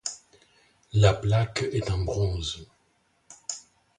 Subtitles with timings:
[0.93, 2.65] La plaque est en bronze.